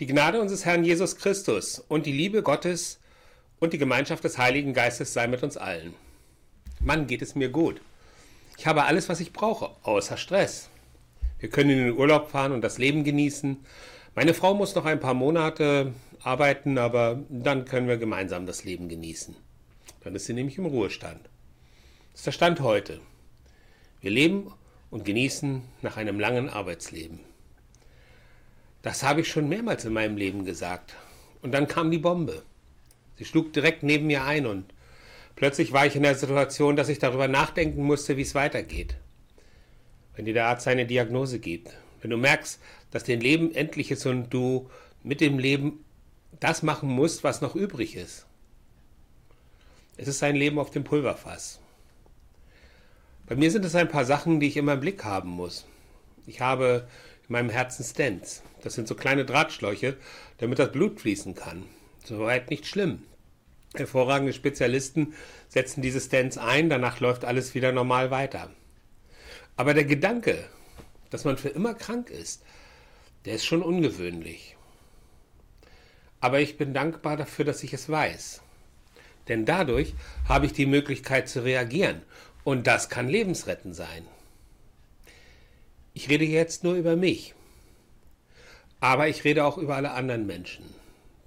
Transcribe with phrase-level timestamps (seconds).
[0.00, 2.98] Die Gnade unseres Herrn Jesus Christus und die Liebe Gottes
[3.60, 5.94] und die Gemeinschaft des Heiligen Geistes sei mit uns allen.
[6.80, 7.80] Mann, geht es mir gut.
[8.58, 10.68] Ich habe alles, was ich brauche, außer Stress.
[11.38, 13.64] Wir können in den Urlaub fahren und das Leben genießen.
[14.16, 18.88] Meine Frau muss noch ein paar Monate arbeiten, aber dann können wir gemeinsam das Leben
[18.88, 19.36] genießen.
[20.02, 21.20] Dann ist sie nämlich im Ruhestand.
[22.10, 22.98] Das ist der Stand heute.
[24.00, 24.52] Wir leben
[24.90, 27.20] und genießen nach einem langen Arbeitsleben.
[28.84, 30.94] Das habe ich schon mehrmals in meinem Leben gesagt.
[31.40, 32.42] Und dann kam die Bombe.
[33.16, 34.66] Sie schlug direkt neben mir ein und
[35.36, 38.96] plötzlich war ich in der Situation, dass ich darüber nachdenken musste, wie es weitergeht.
[40.14, 41.70] Wenn dir der Arzt eine Diagnose gibt,
[42.02, 42.60] wenn du merkst,
[42.90, 44.68] dass dein Leben endlich ist und du
[45.02, 45.82] mit dem Leben
[46.38, 48.26] das machen musst, was noch übrig ist.
[49.96, 51.58] Es ist ein Leben auf dem Pulverfass.
[53.24, 55.64] Bei mir sind es ein paar Sachen, die ich immer im Blick haben muss.
[56.26, 56.86] Ich habe
[57.28, 58.42] in meinem Herzen Stents.
[58.62, 59.96] Das sind so kleine Drahtschläuche,
[60.38, 61.64] damit das Blut fließen kann.
[62.04, 63.02] Soweit nicht schlimm.
[63.74, 65.14] Hervorragende Spezialisten
[65.48, 68.50] setzen diese Stents ein, danach läuft alles wieder normal weiter.
[69.56, 70.44] Aber der Gedanke,
[71.10, 72.42] dass man für immer krank ist,
[73.24, 74.56] der ist schon ungewöhnlich.
[76.20, 78.42] Aber ich bin dankbar dafür, dass ich es weiß.
[79.28, 79.94] Denn dadurch
[80.28, 82.02] habe ich die Möglichkeit zu reagieren.
[82.44, 84.06] Und das kann lebensrettend sein.
[85.94, 87.34] Ich rede jetzt nur über mich.
[88.80, 90.64] Aber ich rede auch über alle anderen Menschen.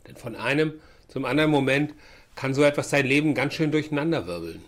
[0.05, 0.73] Denn von einem
[1.07, 1.93] zum anderen Moment
[2.35, 4.61] kann so etwas sein Leben ganz schön durcheinanderwirbeln.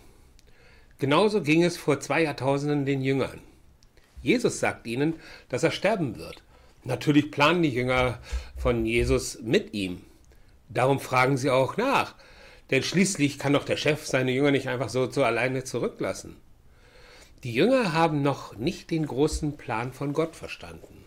[1.00, 3.42] Genauso ging es vor zwei Jahrtausenden den Jüngern.
[4.22, 5.16] Jesus sagt ihnen,
[5.50, 6.44] dass er sterben wird.
[6.86, 8.20] Natürlich planen die Jünger
[8.55, 10.02] von Jesus mit ihm.
[10.70, 12.16] Darum fragen sie auch nach,
[12.72, 16.38] denn schließlich kann doch der Chef seine Jünger nicht einfach so zu alleine zurücklassen.
[17.43, 21.05] Die Jünger haben noch nicht den großen Plan von Gott verstanden.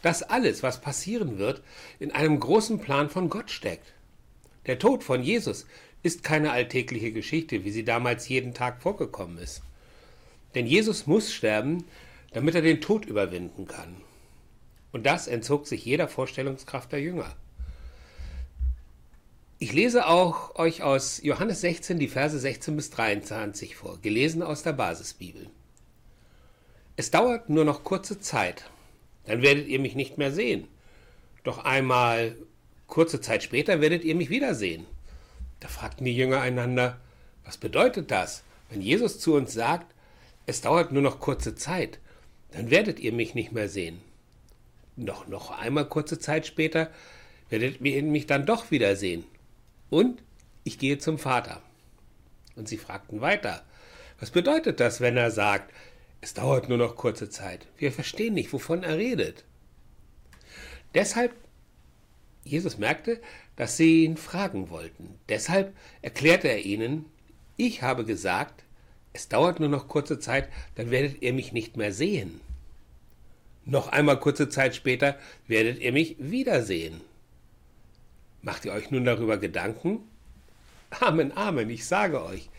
[0.00, 1.60] Dass alles, was passieren wird,
[1.98, 3.94] in einem großen Plan von Gott steckt.
[4.66, 5.66] Der Tod von Jesus
[6.04, 9.62] ist keine alltägliche Geschichte, wie sie damals jeden Tag vorgekommen ist.
[10.54, 11.84] Denn Jesus muss sterben,
[12.32, 13.96] damit er den Tod überwinden kann.
[14.92, 17.34] Und das entzog sich jeder Vorstellungskraft der Jünger.
[19.60, 24.64] Ich lese auch euch aus Johannes 16 die Verse 16 bis 23 vor, gelesen aus
[24.64, 25.46] der Basisbibel.
[26.96, 28.68] Es dauert nur noch kurze Zeit,
[29.26, 30.66] dann werdet ihr mich nicht mehr sehen.
[31.44, 32.36] Doch einmal
[32.88, 34.86] kurze Zeit später werdet ihr mich wiedersehen.
[35.60, 36.98] Da fragten die Jünger einander,
[37.44, 39.86] was bedeutet das, wenn Jesus zu uns sagt,
[40.46, 42.00] es dauert nur noch kurze Zeit,
[42.50, 44.00] dann werdet ihr mich nicht mehr sehen.
[44.96, 46.90] Doch noch einmal kurze Zeit später
[47.50, 49.24] werdet ihr mich dann doch wiedersehen.
[49.90, 50.22] Und
[50.64, 51.62] ich gehe zum Vater.
[52.56, 53.64] Und sie fragten weiter,
[54.18, 55.72] was bedeutet das, wenn er sagt,
[56.20, 57.66] es dauert nur noch kurze Zeit?
[57.76, 59.44] Wir verstehen nicht, wovon er redet.
[60.94, 61.34] Deshalb,
[62.44, 63.20] Jesus merkte,
[63.56, 65.18] dass sie ihn fragen wollten.
[65.28, 67.06] Deshalb erklärte er ihnen,
[67.56, 68.64] ich habe gesagt,
[69.12, 72.40] es dauert nur noch kurze Zeit, dann werdet ihr mich nicht mehr sehen.
[73.64, 77.00] Noch einmal kurze Zeit später werdet ihr mich wiedersehen.
[78.44, 80.00] Macht ihr euch nun darüber Gedanken?
[81.00, 82.50] Amen, Amen, ich sage euch,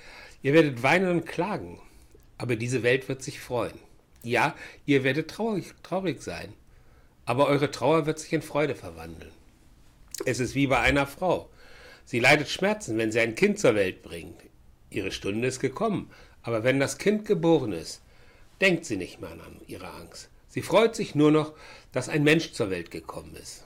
[0.41, 1.79] ihr werdet weinen und klagen,
[2.40, 3.78] aber diese Welt wird sich freuen.
[4.24, 4.56] Ja,
[4.88, 6.53] ihr werdet traurig, traurig sein,
[7.25, 9.31] aber eure Trauer wird sich in Freude verwandeln.
[10.25, 11.51] Es ist wie bei einer Frau.
[12.03, 14.41] Sie leidet Schmerzen, wenn sie ein Kind zur Welt bringt.
[14.90, 16.09] Ihre Stunde ist gekommen,
[16.41, 18.01] aber wenn das Kind geboren ist,
[18.59, 20.29] denkt sie nicht mehr an ihre Angst.
[20.47, 21.53] Sie freut sich nur noch,
[21.91, 23.64] dass ein Mensch zur Welt gekommen ist.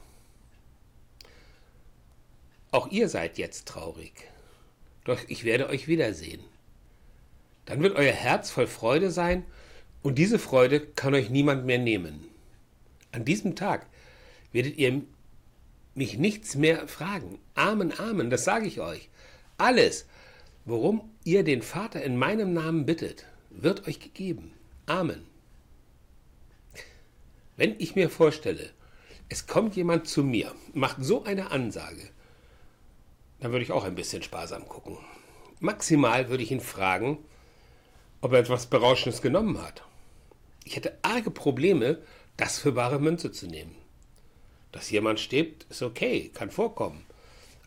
[2.71, 4.13] Auch ihr seid jetzt traurig,
[5.03, 6.43] doch ich werde euch wiedersehen.
[7.65, 9.45] Dann wird euer Herz voll Freude sein,
[10.01, 12.25] und diese Freude kann euch niemand mehr nehmen.
[13.11, 13.85] An diesem Tag
[14.53, 15.01] werdet ihr
[15.93, 17.39] mich nichts mehr fragen.
[17.55, 19.09] Amen, Amen, das sage ich euch.
[19.57, 20.05] Alles,
[20.65, 24.53] worum ihr den Vater in meinem Namen bittet, wird euch gegeben.
[24.85, 25.25] Amen.
[27.57, 28.69] Wenn ich mir vorstelle,
[29.27, 32.09] es kommt jemand zu mir, macht so eine Ansage,
[33.39, 34.97] dann würde ich auch ein bisschen sparsam gucken.
[35.59, 37.17] Maximal würde ich ihn fragen,
[38.21, 39.83] ob er etwas Berauschendes genommen hat.
[40.63, 41.99] Ich hätte arge Probleme,
[42.37, 43.75] das für bare Münze zu nehmen.
[44.71, 47.05] Dass jemand stirbt, ist okay, kann vorkommen.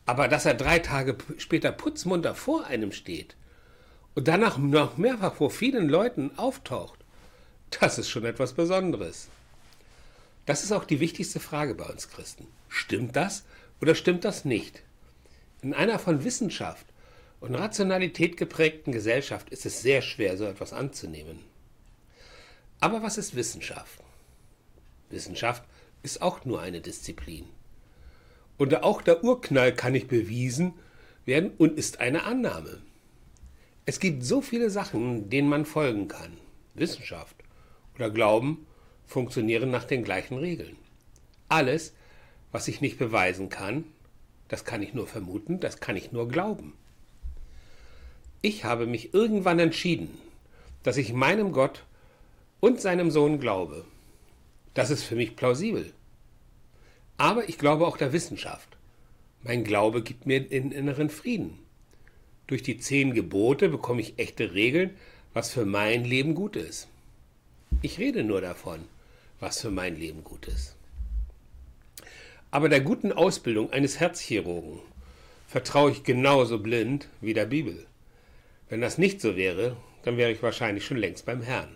[0.07, 3.37] Aber dass er drei Tage später putzmunter vor einem steht
[4.15, 6.99] und danach noch mehrfach vor vielen Leuten auftaucht,
[7.81, 9.29] das ist schon etwas Besonderes.
[10.45, 12.47] Das ist auch die wichtigste Frage bei uns Christen.
[12.69, 13.45] Stimmt das
[13.81, 14.83] oder stimmt das nicht?
[15.63, 16.87] In einer von Wissenschaft
[17.39, 21.39] und Rationalität geprägten Gesellschaft ist es sehr schwer, so etwas anzunehmen.
[22.81, 24.01] Aber was ist Wissenschaft?
[25.09, 25.63] Wissenschaft
[26.03, 27.45] ist auch nur eine Disziplin.
[28.59, 30.75] Und auch der Urknall kann nicht bewiesen
[31.25, 32.83] werden und ist eine Annahme.
[33.87, 36.37] Es gibt so viele Sachen, denen man folgen kann.
[36.75, 37.37] Wissenschaft
[37.95, 38.67] oder Glauben
[39.07, 40.77] funktionieren nach den gleichen Regeln.
[41.49, 41.95] Alles,
[42.51, 43.85] was ich nicht beweisen kann,
[44.53, 46.75] das kann ich nur vermuten, das kann ich nur glauben.
[48.43, 50.19] Ich habe mich irgendwann entschieden,
[50.83, 51.85] dass ich meinem Gott
[52.61, 53.87] und seinem Sohn glaube.
[54.75, 55.91] Das ist für mich plausibel.
[57.17, 58.77] Aber ich glaube auch der Wissenschaft.
[59.43, 61.59] Mein Glaube gibt mir den inneren Frieden.
[62.47, 64.91] Durch die zehn Gebote bekomme ich echte Regeln,
[65.33, 66.89] was für mein Leben gut ist.
[67.81, 68.81] Ich rede nur davon,
[69.41, 70.77] was für mein Leben gut ist.
[72.53, 74.79] Aber der guten Ausbildung eines Herzchirurgen
[75.49, 77.87] vertraue ich genauso blind wie der Bibel.
[78.69, 81.75] Wenn das nicht so wäre, dann wäre ich wahrscheinlich schon längst beim Herrn.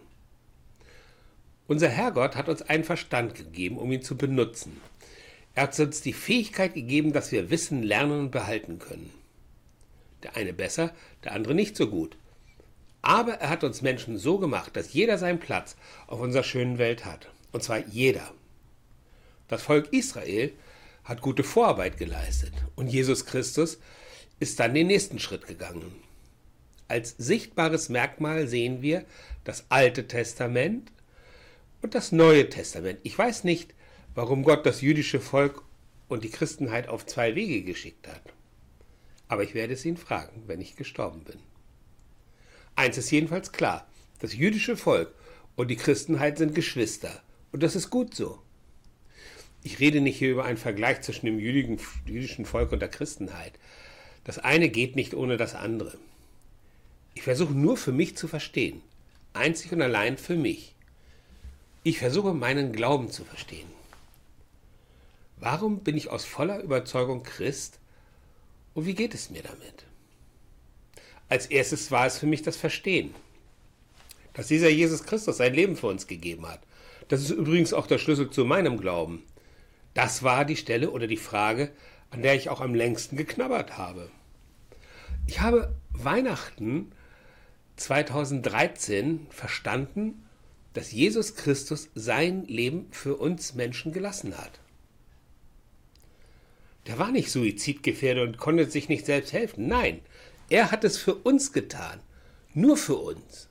[1.66, 4.78] Unser Herrgott hat uns einen Verstand gegeben, um ihn zu benutzen.
[5.54, 9.10] Er hat uns die Fähigkeit gegeben, dass wir Wissen lernen und behalten können.
[10.24, 10.94] Der eine besser,
[11.24, 12.18] der andere nicht so gut.
[13.00, 15.74] Aber er hat uns Menschen so gemacht, dass jeder seinen Platz
[16.06, 17.30] auf unserer schönen Welt hat.
[17.50, 18.30] Und zwar jeder.
[19.48, 20.52] Das Volk Israel
[21.06, 23.78] hat gute Vorarbeit geleistet und Jesus Christus
[24.40, 25.94] ist dann den nächsten Schritt gegangen.
[26.88, 29.06] Als sichtbares Merkmal sehen wir
[29.44, 30.92] das Alte Testament
[31.80, 32.98] und das Neue Testament.
[33.04, 33.72] Ich weiß nicht,
[34.14, 35.62] warum Gott das jüdische Volk
[36.08, 38.22] und die Christenheit auf zwei Wege geschickt hat.
[39.28, 41.38] Aber ich werde es ihn fragen, wenn ich gestorben bin.
[42.74, 43.88] Eins ist jedenfalls klar,
[44.18, 45.14] das jüdische Volk
[45.54, 47.22] und die Christenheit sind Geschwister.
[47.52, 48.42] Und das ist gut so.
[49.66, 53.52] Ich rede nicht hier über einen Vergleich zwischen dem jüdischen Volk und der Christenheit.
[54.22, 55.98] Das eine geht nicht ohne das andere.
[57.14, 58.80] Ich versuche nur für mich zu verstehen.
[59.32, 60.76] Einzig und allein für mich.
[61.82, 63.66] Ich versuche meinen Glauben zu verstehen.
[65.38, 67.80] Warum bin ich aus voller Überzeugung Christ
[68.74, 69.84] und wie geht es mir damit?
[71.28, 73.16] Als erstes war es für mich das Verstehen,
[74.32, 76.60] dass dieser Jesus Christus sein Leben für uns gegeben hat.
[77.08, 79.24] Das ist übrigens auch der Schlüssel zu meinem Glauben.
[79.96, 81.72] Das war die Stelle oder die Frage,
[82.10, 84.10] an der ich auch am längsten geknabbert habe.
[85.26, 86.92] Ich habe Weihnachten
[87.76, 90.26] 2013 verstanden,
[90.74, 94.60] dass Jesus Christus sein Leben für uns Menschen gelassen hat.
[96.86, 99.66] Der war nicht suizidgefährdet und konnte sich nicht selbst helfen.
[99.66, 100.02] Nein,
[100.50, 102.00] er hat es für uns getan.
[102.52, 103.48] Nur für uns.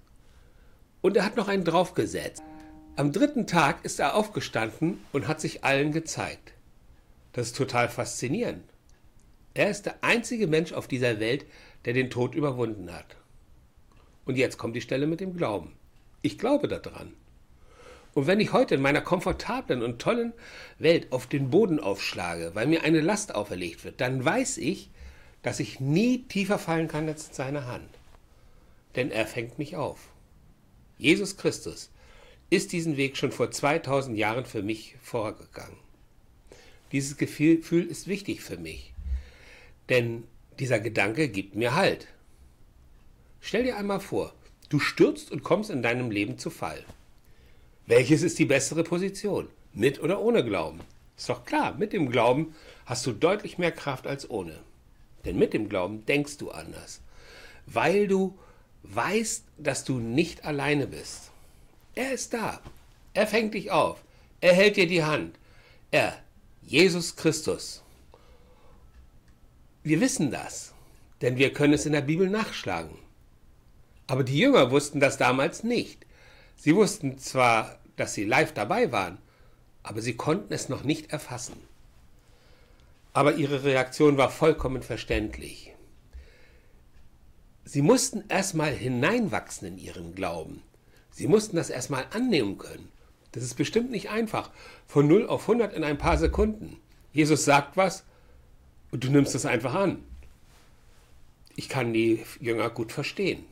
[1.01, 2.43] Und er hat noch einen draufgesetzt.
[2.97, 6.53] Am dritten Tag ist er aufgestanden und hat sich allen gezeigt.
[7.33, 8.63] Das ist total faszinierend.
[9.53, 11.45] Er ist der einzige Mensch auf dieser Welt,
[11.83, 13.17] der den Tod überwunden hat.
[14.23, 15.73] Und jetzt kommt die Stelle mit dem Glauben.
[16.21, 17.13] Ich glaube daran.
[18.13, 20.31] Und wenn ich heute in meiner komfortablen und tollen
[20.79, 24.89] Welt auf den Boden aufschlage, weil mir eine Last auferlegt wird, dann weiß ich,
[25.43, 27.89] dass ich nie tiefer fallen kann als in seine Hand.
[28.95, 29.99] Denn er fängt mich auf.
[30.97, 31.89] Jesus Christus
[32.49, 35.77] ist diesen Weg schon vor 2000 Jahren für mich vorgegangen.
[36.91, 38.93] Dieses Gefühl ist wichtig für mich,
[39.89, 40.23] denn
[40.59, 42.07] dieser Gedanke gibt mir Halt.
[43.41, 44.33] Stell dir einmal vor,
[44.69, 46.83] du stürzt und kommst in deinem Leben zu Fall.
[47.87, 49.47] Welches ist die bessere Position?
[49.73, 50.79] Mit oder ohne Glauben?
[51.17, 52.55] Ist doch klar, mit dem Glauben
[52.85, 54.59] hast du deutlich mehr Kraft als ohne.
[55.25, 57.01] Denn mit dem Glauben denkst du anders.
[57.65, 58.37] Weil du
[58.83, 61.31] weißt, dass du nicht alleine bist.
[61.95, 62.61] Er ist da.
[63.13, 64.03] Er fängt dich auf.
[64.41, 65.39] Er hält dir die Hand.
[65.91, 66.21] Er,
[66.61, 67.81] Jesus Christus.
[69.83, 70.73] Wir wissen das,
[71.21, 72.97] denn wir können es in der Bibel nachschlagen.
[74.07, 76.05] Aber die Jünger wussten das damals nicht.
[76.55, 79.17] Sie wussten zwar, dass sie live dabei waren,
[79.83, 81.55] aber sie konnten es noch nicht erfassen.
[83.13, 85.73] Aber ihre Reaktion war vollkommen verständlich.
[87.63, 90.61] Sie mussten erstmal hineinwachsen in ihren Glauben.
[91.15, 92.89] Sie mussten das erstmal annehmen können.
[93.31, 94.51] Das ist bestimmt nicht einfach.
[94.85, 96.77] Von 0 auf 100 in ein paar Sekunden.
[97.13, 98.03] Jesus sagt was
[98.91, 100.03] und du nimmst es einfach an.
[101.55, 103.45] Ich kann die Jünger gut verstehen.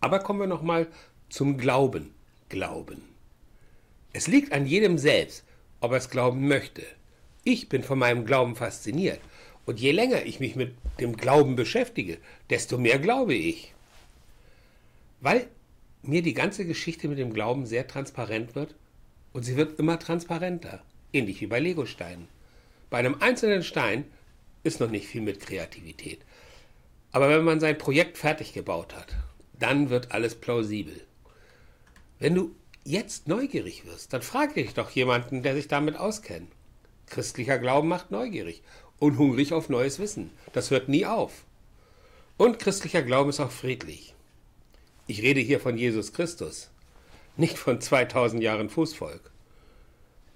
[0.00, 0.86] Aber kommen wir nochmal
[1.28, 2.14] zum Glauben.
[2.48, 3.02] Glauben.
[4.14, 5.44] Es liegt an jedem selbst,
[5.80, 6.82] ob er es glauben möchte.
[7.44, 9.20] Ich bin von meinem Glauben fasziniert.
[9.66, 12.16] Und je länger ich mich mit dem Glauben beschäftige,
[12.48, 13.74] desto mehr glaube ich.
[15.20, 15.48] Weil
[16.02, 18.74] mir die ganze Geschichte mit dem Glauben sehr transparent wird
[19.32, 22.28] und sie wird immer transparenter, ähnlich wie bei Legosteinen.
[22.90, 24.04] Bei einem einzelnen Stein
[24.62, 26.20] ist noch nicht viel mit Kreativität.
[27.12, 29.14] Aber wenn man sein Projekt fertig gebaut hat,
[29.58, 31.00] dann wird alles plausibel.
[32.18, 36.50] Wenn du jetzt neugierig wirst, dann frage dich doch jemanden, der sich damit auskennt.
[37.06, 38.62] Christlicher Glauben macht neugierig
[38.98, 40.30] und hungrig auf neues Wissen.
[40.52, 41.44] Das hört nie auf.
[42.36, 44.14] Und christlicher Glauben ist auch friedlich.
[45.10, 46.68] Ich rede hier von Jesus Christus,
[47.38, 49.30] nicht von 2000 Jahren Fußvolk.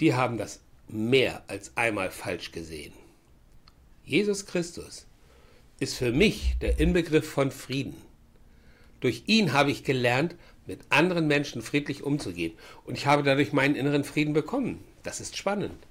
[0.00, 2.94] Die haben das mehr als einmal falsch gesehen.
[4.02, 5.06] Jesus Christus
[5.78, 7.94] ist für mich der Inbegriff von Frieden.
[9.00, 10.36] Durch ihn habe ich gelernt,
[10.66, 14.82] mit anderen Menschen friedlich umzugehen und ich habe dadurch meinen inneren Frieden bekommen.
[15.02, 15.86] Das ist spannend.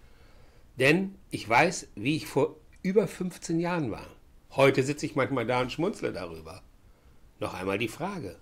[0.77, 4.07] Denn ich weiß, wie ich vor über 15 Jahren war.
[4.55, 6.63] Heute sitze ich manchmal da und schmunzle darüber.
[7.39, 8.40] Noch einmal die Frage.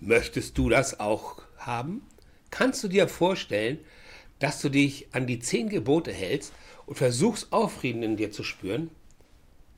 [0.00, 2.02] Möchtest du das auch haben?
[2.50, 3.78] Kannst du dir vorstellen,
[4.38, 6.52] dass du dich an die zehn Gebote hältst
[6.86, 8.90] und versuchst, auch Frieden in dir zu spüren?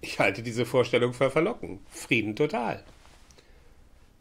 [0.02, 1.80] Ich halte diese Vorstellung für verlockend.
[1.90, 2.84] Frieden total.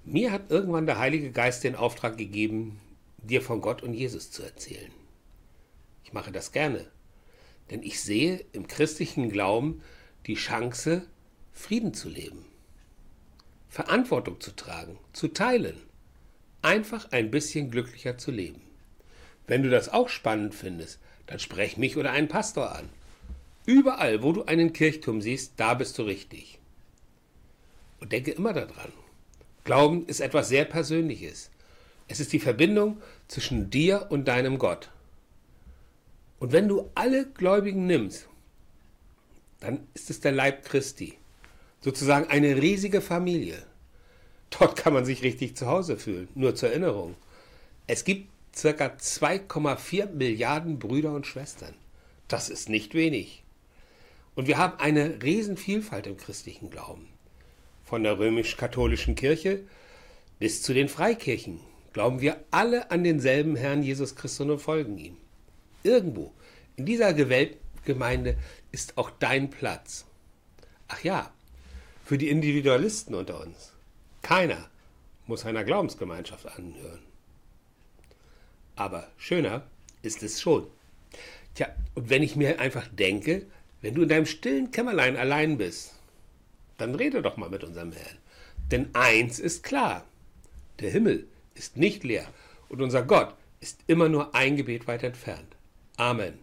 [0.06, 2.80] Mir hat irgendwann der Heilige Geist den Auftrag gegeben,
[3.18, 4.92] dir von Gott und Jesus zu erzählen.
[6.06, 6.88] Ich mache das gerne,
[7.70, 9.82] denn ich sehe im christlichen Glauben
[10.26, 11.06] die Chance,
[11.52, 12.46] Frieden zu leben,
[13.68, 15.78] Verantwortung zu tragen, zu teilen,
[16.62, 18.62] einfach ein bisschen glücklicher zu leben.
[19.48, 22.90] Wenn du das auch spannend findest, dann sprech mich oder einen Pastor an.
[23.66, 26.60] Überall, wo du einen Kirchturm siehst, da bist du richtig.
[28.00, 28.92] Und denke immer daran.
[29.64, 31.52] Glauben ist etwas sehr Persönliches.
[32.08, 34.90] Es ist die Verbindung zwischen dir und deinem Gott.
[36.40, 38.28] Und wenn du alle Gläubigen nimmst,
[39.60, 41.18] dann ist es der Leib Christi.
[41.82, 43.62] Sozusagen eine riesige Familie.
[44.52, 46.28] Dort kann man sich richtig zu Hause fühlen.
[46.36, 47.16] Nur zur Erinnerung.
[47.88, 48.70] Es gibt ca.
[48.70, 51.74] 2,4 Milliarden Brüder und Schwestern.
[52.28, 53.44] Das ist nicht wenig.
[54.36, 57.08] Und wir haben eine Riesenvielfalt im christlichen Glauben.
[57.84, 59.64] Von der römisch-katholischen Kirche
[60.38, 61.60] bis zu den Freikirchen
[61.92, 65.18] glauben wir alle an denselben Herrn Jesus Christus und folgen ihm.
[65.84, 66.32] Irgendwo
[66.76, 68.38] in dieser Gemeinde
[68.72, 70.06] ist auch dein Platz.
[70.88, 71.34] Ach ja,
[72.06, 73.74] für die Individualisten unter uns.
[74.22, 74.70] Keiner
[75.28, 77.02] muss einer Glaubensgemeinschaft anhören.
[78.76, 79.64] Aber schöner
[80.02, 80.68] ist es schon.
[81.56, 83.46] Tja, und wenn ich mir einfach denke,
[83.82, 85.96] wenn du in deinem stillen Kämmerlein allein bist,
[86.78, 88.18] dann rede doch mal mit unserem Herrn.
[88.72, 90.06] Denn eins ist klar,
[90.80, 92.28] der Himmel ist nicht leer
[92.70, 95.56] und unser Gott ist immer nur ein Gebet weit entfernt.
[95.98, 96.40] Amen.